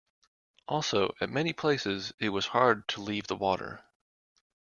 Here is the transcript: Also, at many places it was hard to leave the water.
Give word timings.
Also, 0.67 1.13
at 1.21 1.29
many 1.29 1.53
places 1.53 2.11
it 2.17 2.29
was 2.29 2.47
hard 2.47 2.87
to 2.87 3.01
leave 3.01 3.27
the 3.27 3.35
water. 3.35 3.83